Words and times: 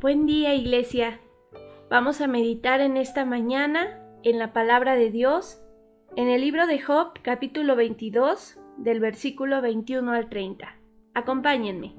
Buen 0.00 0.26
día 0.26 0.54
iglesia. 0.54 1.18
Vamos 1.90 2.20
a 2.20 2.28
meditar 2.28 2.80
en 2.80 2.96
esta 2.96 3.24
mañana 3.24 4.00
en 4.22 4.38
la 4.38 4.52
palabra 4.52 4.94
de 4.94 5.10
Dios, 5.10 5.60
en 6.14 6.28
el 6.28 6.40
libro 6.40 6.68
de 6.68 6.78
Job 6.78 7.14
capítulo 7.20 7.74
22 7.74 8.60
del 8.76 9.00
versículo 9.00 9.60
21 9.60 10.12
al 10.12 10.28
30. 10.28 10.76
Acompáñenme. 11.14 11.96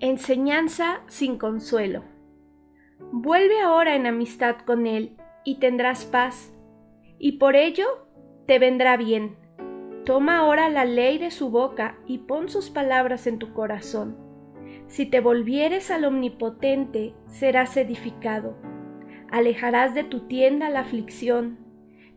Enseñanza 0.00 1.02
sin 1.08 1.36
consuelo. 1.36 2.11
Vuelve 3.14 3.60
ahora 3.60 3.94
en 3.94 4.06
amistad 4.06 4.56
con 4.64 4.86
Él 4.86 5.18
y 5.44 5.56
tendrás 5.56 6.06
paz, 6.06 6.50
y 7.18 7.32
por 7.32 7.56
ello 7.56 8.08
te 8.46 8.58
vendrá 8.58 8.96
bien. 8.96 9.36
Toma 10.06 10.38
ahora 10.38 10.70
la 10.70 10.86
ley 10.86 11.18
de 11.18 11.30
su 11.30 11.50
boca 11.50 11.98
y 12.06 12.20
pon 12.20 12.48
sus 12.48 12.70
palabras 12.70 13.26
en 13.26 13.38
tu 13.38 13.52
corazón. 13.52 14.16
Si 14.86 15.04
te 15.04 15.20
volvieres 15.20 15.90
al 15.90 16.06
Omnipotente, 16.06 17.12
serás 17.26 17.76
edificado. 17.76 18.56
Alejarás 19.30 19.92
de 19.92 20.04
tu 20.04 20.20
tienda 20.20 20.70
la 20.70 20.80
aflicción. 20.80 21.58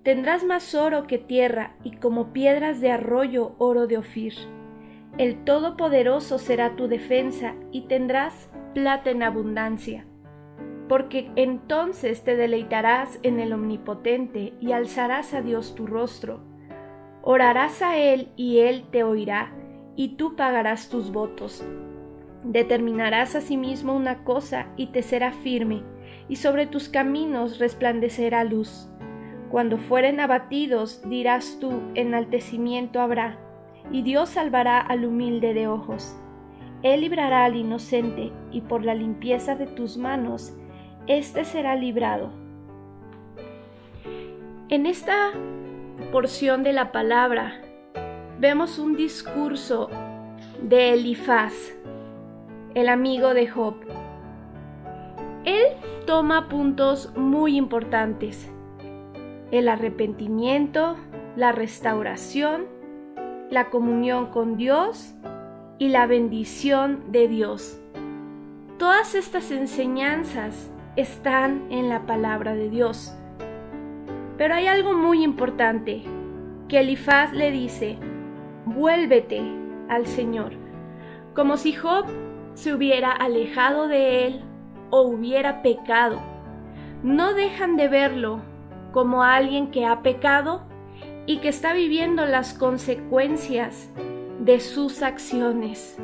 Tendrás 0.02 0.46
más 0.46 0.76
oro 0.76 1.08
que 1.08 1.18
tierra 1.18 1.76
y 1.84 1.98
como 1.98 2.32
piedras 2.32 2.80
de 2.80 2.92
arroyo 2.92 3.56
oro 3.58 3.86
de 3.88 3.98
Ofir. 3.98 4.36
El 5.18 5.44
Todopoderoso 5.44 6.40
será 6.40 6.78
tu 6.78 6.88
defensa 6.88 7.54
y 7.74 7.82
tendrás 7.90 8.50
plata 8.74 9.10
en 9.10 9.24
abundancia 9.24 10.06
porque 10.88 11.32
entonces 11.36 12.24
te 12.24 12.36
deleitarás 12.36 13.20
en 13.24 13.40
el 13.40 13.54
Omnipotente 13.54 14.54
y 14.60 14.72
alzarás 14.72 15.34
a 15.34 15.42
Dios 15.42 15.76
tu 15.76 15.88
rostro. 15.88 16.40
Orarás 17.22 17.82
a 17.82 17.98
Él 17.98 18.30
y 18.36 18.60
Él 18.60 18.86
te 18.92 19.04
oirá, 19.04 19.52
y 19.96 20.10
tú 20.10 20.36
pagarás 20.36 20.90
tus 20.90 21.12
votos. 21.12 21.66
Determinarás 22.44 23.36
asimismo 23.36 23.96
una 23.96 24.24
cosa 24.24 24.68
y 24.78 24.88
te 24.88 25.02
será 25.02 25.32
firme, 25.32 25.82
y 26.30 26.36
sobre 26.36 26.68
tus 26.68 26.90
caminos 26.90 27.58
resplandecerá 27.58 28.44
luz. 28.44 28.88
Cuando 29.50 29.78
fueren 29.78 30.20
abatidos, 30.20 31.02
dirás 31.10 31.58
tú, 31.60 31.82
enaltecimiento 31.96 33.00
habrá, 33.00 33.40
y 33.92 34.04
Dios 34.04 34.30
salvará 34.30 34.80
al 34.80 35.06
humilde 35.06 35.56
de 35.56 35.68
ojos. 35.68 36.16
Él 36.84 37.02
librará 37.02 37.46
al 37.46 37.56
inocente, 37.56 38.32
y 38.52 38.62
por 38.62 38.84
la 38.84 38.94
limpieza 38.94 39.56
de 39.56 39.66
tus 39.66 39.98
manos, 39.98 40.56
éste 41.08 41.46
será 41.46 41.76
librado. 41.76 42.32
En 44.70 44.86
esta 44.86 45.32
porción 46.12 46.64
de 46.64 46.74
la 46.74 46.92
palabra 46.92 47.62
vemos 48.40 48.80
un 48.80 48.96
discurso 48.96 49.90
de 50.62 50.94
Elifaz, 50.94 51.54
el 52.74 52.90
amigo 52.90 53.34
de 53.34 53.48
Job. 53.48 53.76
Él 55.44 55.66
toma 56.08 56.50
puntos 56.50 57.16
muy 57.16 57.56
importantes, 57.56 58.52
el 59.52 59.70
arrepentimiento, 59.70 60.96
la 61.36 61.52
restauración, 61.52 62.66
la 63.52 63.70
comunión 63.70 64.28
con 64.28 64.58
Dios 64.58 65.14
y 65.78 65.90
la 65.90 66.08
bendición 66.08 67.12
de 67.12 67.28
Dios. 67.28 67.80
Todas 68.80 69.14
estas 69.14 69.52
enseñanzas 69.52 70.72
están 70.96 71.68
en 71.70 71.90
la 71.90 72.06
palabra 72.06 72.54
de 72.54 72.70
Dios. 72.70 73.14
Pero 74.38 74.56
hay 74.56 74.68
algo 74.68 74.94
muy 74.94 75.24
importante, 75.24 76.04
que 76.68 76.80
Elifaz 76.80 77.32
le 77.34 77.52
dice, 77.52 77.98
vuélvete 78.66 79.42
al 79.90 80.08
Señor, 80.08 80.54
como 81.34 81.58
si 81.58 81.74
Job 81.74 82.06
se 82.54 82.74
hubiera 82.74 83.12
alejado 83.12 83.88
de 83.88 84.28
él 84.28 84.44
o 84.90 85.02
hubiera 85.02 85.62
pecado. 85.62 86.22
No 87.04 87.34
dejan 87.34 87.78
de 87.78 87.88
verlo 87.88 88.42
como 88.92 89.24
alguien 89.24 89.72
que 89.72 89.86
ha 89.86 90.02
pecado 90.02 90.64
y 91.26 91.38
que 91.38 91.50
está 91.50 91.74
viviendo 91.74 92.26
las 92.26 92.54
consecuencias 92.54 93.90
de 94.40 94.60
sus 94.60 95.02
acciones. 95.02 95.98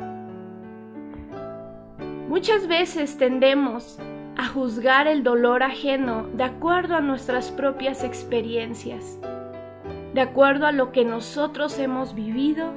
Muchas 2.28 2.66
veces 2.66 3.18
tendemos 3.18 3.98
a 4.42 4.48
juzgar 4.48 5.06
el 5.06 5.22
dolor 5.22 5.62
ajeno 5.62 6.26
de 6.34 6.42
acuerdo 6.42 6.96
a 6.96 7.00
nuestras 7.00 7.52
propias 7.52 8.02
experiencias, 8.02 9.20
de 10.14 10.20
acuerdo 10.20 10.66
a 10.66 10.72
lo 10.72 10.90
que 10.90 11.04
nosotros 11.04 11.78
hemos 11.78 12.16
vivido. 12.16 12.72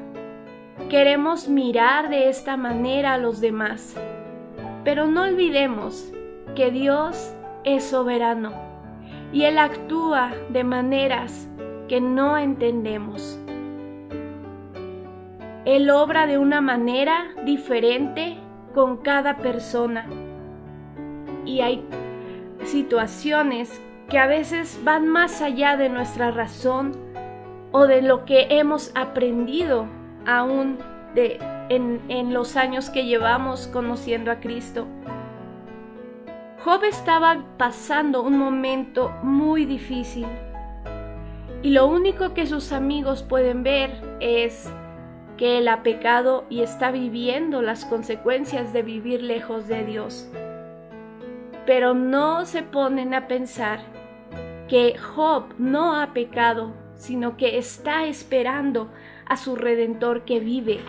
Queremos 0.91 1.49
mirar 1.49 2.09
de 2.09 2.29
esta 2.29 2.55
manera 2.55 3.13
a 3.13 3.17
los 3.17 3.41
demás, 3.41 3.95
pero 4.83 5.07
no 5.07 5.23
olvidemos 5.23 6.13
que 6.55 6.69
Dios 6.69 7.33
es 7.63 7.83
soberano 7.83 8.53
y 9.33 9.45
Él 9.45 9.57
actúa 9.57 10.33
de 10.49 10.63
maneras 10.63 11.49
que 11.87 11.99
no 11.99 12.37
entendemos. 12.37 13.39
Él 15.65 15.89
obra 15.89 16.27
de 16.27 16.37
una 16.37 16.61
manera 16.61 17.25
diferente 17.43 18.37
con 18.75 18.97
cada 18.97 19.37
persona 19.37 20.05
y 21.45 21.61
hay 21.61 21.83
situaciones 22.65 23.81
que 24.09 24.19
a 24.19 24.27
veces 24.27 24.79
van 24.83 25.07
más 25.07 25.41
allá 25.41 25.77
de 25.77 25.89
nuestra 25.89 26.31
razón 26.31 26.93
o 27.71 27.87
de 27.87 28.01
lo 28.01 28.25
que 28.25 28.47
hemos 28.49 28.91
aprendido 28.95 29.87
aún 30.25 30.77
de, 31.13 31.39
en, 31.69 32.01
en 32.09 32.33
los 32.33 32.55
años 32.55 32.89
que 32.89 33.05
llevamos 33.05 33.67
conociendo 33.67 34.31
a 34.31 34.39
Cristo. 34.39 34.85
Job 36.63 36.83
estaba 36.83 37.43
pasando 37.57 38.23
un 38.23 38.37
momento 38.37 39.11
muy 39.21 39.65
difícil 39.65 40.25
y 41.61 41.71
lo 41.71 41.87
único 41.87 42.33
que 42.33 42.45
sus 42.45 42.71
amigos 42.71 43.23
pueden 43.23 43.63
ver 43.63 43.91
es 44.19 44.69
que 45.37 45.57
él 45.57 45.67
ha 45.67 45.83
pecado 45.83 46.45
y 46.49 46.61
está 46.61 46.91
viviendo 46.91 47.61
las 47.61 47.85
consecuencias 47.85 48.71
de 48.71 48.83
vivir 48.83 49.21
lejos 49.21 49.67
de 49.67 49.83
Dios 49.83 50.29
pero 51.65 51.93
no 51.93 52.45
se 52.45 52.63
ponen 52.63 53.13
a 53.13 53.27
pensar 53.27 53.79
que 54.67 54.97
Job 54.97 55.53
no 55.57 55.99
ha 55.99 56.13
pecado, 56.13 56.73
sino 56.95 57.37
que 57.37 57.57
está 57.57 58.05
esperando 58.05 58.91
a 59.25 59.37
su 59.37 59.55
redentor 59.55 60.25
que 60.25 60.39
vive. 60.39 60.79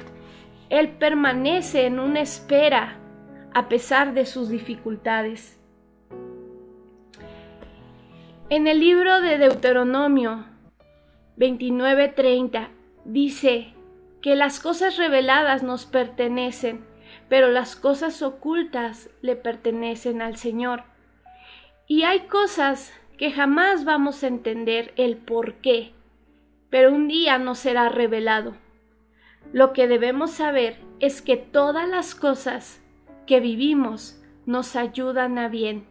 Él 0.70 0.90
permanece 0.90 1.86
en 1.86 1.98
una 1.98 2.20
espera 2.20 2.98
a 3.54 3.68
pesar 3.68 4.14
de 4.14 4.26
sus 4.26 4.48
dificultades. 4.48 5.58
En 8.48 8.66
el 8.66 8.80
libro 8.80 9.20
de 9.20 9.38
Deuteronomio 9.38 10.44
29:30 11.36 12.68
dice 13.04 13.74
que 14.22 14.36
las 14.36 14.60
cosas 14.60 14.96
reveladas 14.96 15.62
nos 15.62 15.86
pertenecen 15.86 16.84
pero 17.28 17.50
las 17.50 17.76
cosas 17.76 18.22
ocultas 18.22 19.10
le 19.22 19.36
pertenecen 19.36 20.22
al 20.22 20.36
Señor. 20.36 20.84
Y 21.86 22.02
hay 22.02 22.20
cosas 22.20 22.92
que 23.16 23.32
jamás 23.32 23.84
vamos 23.84 24.22
a 24.22 24.28
entender 24.28 24.92
el 24.96 25.16
por 25.16 25.54
qué, 25.54 25.92
pero 26.70 26.92
un 26.92 27.08
día 27.08 27.38
nos 27.38 27.58
será 27.58 27.88
revelado. 27.88 28.54
Lo 29.52 29.72
que 29.72 29.86
debemos 29.86 30.32
saber 30.32 30.78
es 31.00 31.22
que 31.22 31.36
todas 31.36 31.88
las 31.88 32.14
cosas 32.14 32.82
que 33.26 33.40
vivimos 33.40 34.20
nos 34.44 34.76
ayudan 34.76 35.38
a 35.38 35.48
bien, 35.48 35.86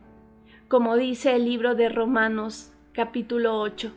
como 0.68 0.96
dice 0.96 1.36
el 1.36 1.46
libro 1.46 1.76
de 1.76 1.90
Romanos 1.90 2.72
capítulo 2.94 3.60
8, 3.60 3.92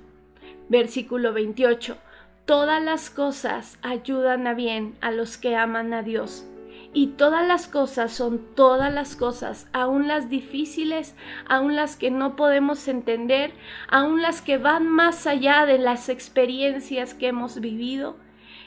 versículo 0.68 1.32
28. 1.32 1.96
Todas 2.44 2.82
las 2.82 3.10
cosas 3.10 3.78
ayudan 3.82 4.46
a 4.46 4.54
bien 4.54 4.96
a 5.00 5.10
los 5.10 5.36
que 5.36 5.54
aman 5.54 5.92
a 5.92 6.02
Dios 6.02 6.46
y 6.92 7.08
todas 7.08 7.46
las 7.46 7.68
cosas 7.68 8.12
son 8.12 8.40
todas 8.54 8.92
las 8.92 9.14
cosas, 9.14 9.68
aun 9.72 10.08
las 10.08 10.28
difíciles, 10.28 11.14
aun 11.46 11.76
las 11.76 11.96
que 11.96 12.10
no 12.10 12.34
podemos 12.34 12.88
entender, 12.88 13.52
aun 13.88 14.22
las 14.22 14.40
que 14.40 14.58
van 14.58 14.86
más 14.86 15.26
allá 15.26 15.66
de 15.66 15.78
las 15.78 16.08
experiencias 16.08 17.14
que 17.14 17.28
hemos 17.28 17.60
vivido. 17.60 18.16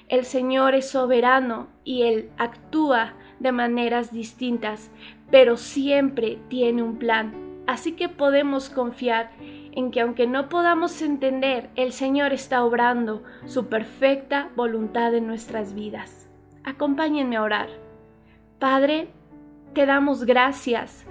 El 0.07 0.25
Señor 0.25 0.75
es 0.75 0.89
soberano 0.89 1.68
y 1.83 2.03
Él 2.03 2.29
actúa 2.38 3.13
de 3.39 3.51
maneras 3.51 4.12
distintas, 4.12 4.91
pero 5.31 5.57
siempre 5.57 6.38
tiene 6.47 6.83
un 6.83 6.97
plan. 6.97 7.33
Así 7.65 7.94
que 7.94 8.09
podemos 8.09 8.69
confiar 8.69 9.31
en 9.71 9.91
que 9.91 10.01
aunque 10.01 10.27
no 10.27 10.50
podamos 10.50 11.01
entender, 11.01 11.69
el 11.75 11.94
Señor 11.94 12.33
está 12.33 12.63
obrando 12.63 13.23
su 13.45 13.68
perfecta 13.68 14.50
voluntad 14.56 15.15
en 15.15 15.27
nuestras 15.27 15.73
vidas. 15.73 16.29
Acompáñenme 16.63 17.38
a 17.38 17.44
orar. 17.44 17.91
Padre, 18.62 19.08
te 19.74 19.88
damos 19.88 20.24
gracias 20.24 21.08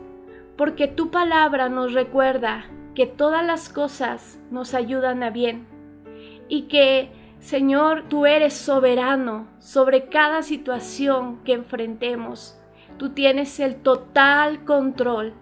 porque 0.56 0.86
tu 0.86 1.10
palabra 1.10 1.68
nos 1.68 1.92
recuerda 1.94 2.66
que 2.94 3.06
todas 3.06 3.44
las 3.44 3.68
cosas 3.68 4.38
nos 4.52 4.72
ayudan 4.72 5.24
a 5.24 5.30
bien 5.30 5.66
y 6.48 6.68
que, 6.68 7.10
Señor, 7.40 8.04
tú 8.08 8.24
eres 8.24 8.54
soberano 8.54 9.48
sobre 9.58 10.08
cada 10.08 10.44
situación 10.44 11.42
que 11.42 11.54
enfrentemos. 11.54 12.56
Tú 12.98 13.14
tienes 13.14 13.58
el 13.58 13.82
total 13.82 14.64
control. 14.64 15.34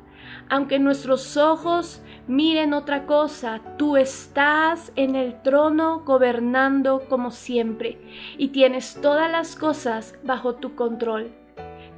Aunque 0.48 0.78
nuestros 0.78 1.36
ojos 1.36 2.00
miren 2.26 2.72
otra 2.72 3.04
cosa, 3.04 3.60
tú 3.76 3.98
estás 3.98 4.94
en 4.96 5.14
el 5.14 5.42
trono 5.42 6.04
gobernando 6.06 7.02
como 7.10 7.30
siempre 7.30 8.00
y 8.38 8.48
tienes 8.48 8.98
todas 9.02 9.30
las 9.30 9.56
cosas 9.56 10.18
bajo 10.24 10.54
tu 10.54 10.74
control. 10.74 11.47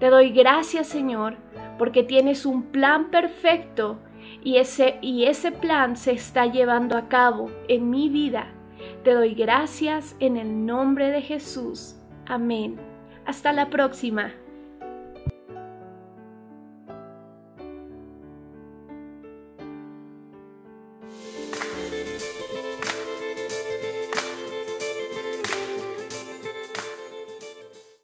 Te 0.00 0.08
doy 0.08 0.30
gracias, 0.30 0.88
Señor, 0.88 1.36
porque 1.78 2.02
tienes 2.02 2.46
un 2.46 2.62
plan 2.64 3.10
perfecto 3.10 3.98
y 4.42 4.56
ese, 4.56 4.98
y 5.02 5.26
ese 5.26 5.52
plan 5.52 5.96
se 5.96 6.12
está 6.12 6.46
llevando 6.46 6.96
a 6.96 7.08
cabo 7.08 7.50
en 7.68 7.90
mi 7.90 8.08
vida. 8.08 8.46
Te 9.04 9.12
doy 9.12 9.34
gracias 9.34 10.16
en 10.18 10.38
el 10.38 10.64
nombre 10.64 11.10
de 11.10 11.20
Jesús. 11.20 11.96
Amén. 12.26 12.80
Hasta 13.26 13.52
la 13.52 13.68
próxima. 13.68 14.32